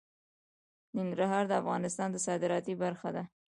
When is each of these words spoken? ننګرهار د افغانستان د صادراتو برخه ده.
ننګرهار 0.97 1.43
د 1.47 1.53
افغانستان 1.61 2.07
د 2.11 2.17
صادراتو 2.25 2.73
برخه 2.83 3.09
ده. 3.15 3.23